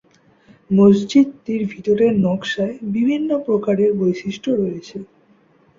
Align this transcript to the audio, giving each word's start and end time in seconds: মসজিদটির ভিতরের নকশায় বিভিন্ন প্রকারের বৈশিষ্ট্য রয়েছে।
মসজিদটির 0.69 1.61
ভিতরের 1.71 2.13
নকশায় 2.19 2.75
বিভিন্ন 2.91 3.29
প্রকারের 3.45 3.91
বৈশিষ্ট্য 3.99 4.49
রয়েছে। 4.53 4.97